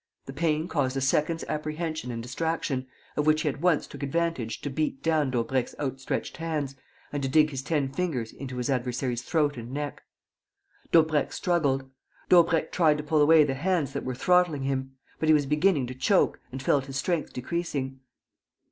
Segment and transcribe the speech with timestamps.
[0.25, 4.59] The pain caused a second's apprehension and distraction, of which he at once took advantage
[4.61, 6.73] to beat down Daubrecq's outstretched hands
[7.13, 10.01] and to dig his ten fingers into his adversary's throat and neck.
[10.91, 11.87] Daubrecq struggled.
[12.29, 15.85] Daubrecq tried to pull away the hands that were throttling him; but he was beginning
[15.85, 17.99] to choke and felt his strength decreasing.